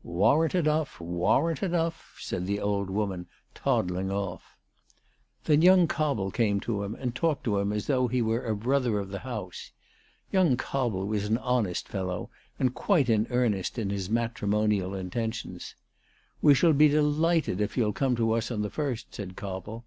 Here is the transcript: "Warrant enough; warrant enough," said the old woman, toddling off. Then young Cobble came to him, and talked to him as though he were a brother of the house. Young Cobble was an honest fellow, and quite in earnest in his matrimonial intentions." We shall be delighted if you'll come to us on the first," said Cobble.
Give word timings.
"Warrant 0.02 0.54
enough; 0.54 1.00
warrant 1.00 1.62
enough," 1.62 2.16
said 2.20 2.44
the 2.44 2.60
old 2.60 2.90
woman, 2.90 3.28
toddling 3.54 4.10
off. 4.10 4.54
Then 5.44 5.62
young 5.62 5.88
Cobble 5.88 6.30
came 6.30 6.60
to 6.60 6.82
him, 6.84 6.94
and 6.96 7.14
talked 7.14 7.44
to 7.44 7.56
him 7.58 7.72
as 7.72 7.86
though 7.86 8.06
he 8.06 8.20
were 8.20 8.44
a 8.44 8.54
brother 8.54 8.98
of 9.00 9.08
the 9.08 9.20
house. 9.20 9.72
Young 10.30 10.58
Cobble 10.58 11.06
was 11.06 11.24
an 11.24 11.38
honest 11.38 11.88
fellow, 11.88 12.28
and 12.58 12.74
quite 12.74 13.08
in 13.08 13.26
earnest 13.30 13.78
in 13.78 13.88
his 13.88 14.10
matrimonial 14.10 14.92
intentions." 14.94 15.74
We 16.42 16.52
shall 16.52 16.74
be 16.74 16.88
delighted 16.88 17.62
if 17.62 17.78
you'll 17.78 17.94
come 17.94 18.16
to 18.16 18.32
us 18.32 18.50
on 18.50 18.60
the 18.60 18.68
first," 18.68 19.14
said 19.14 19.34
Cobble. 19.34 19.86